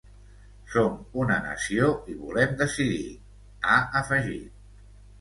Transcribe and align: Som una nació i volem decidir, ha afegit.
Som 0.75 0.95
una 1.25 1.37
nació 1.49 1.91
i 2.15 2.19
volem 2.23 2.59
decidir, 2.65 3.05
ha 3.75 3.81
afegit. 4.05 4.63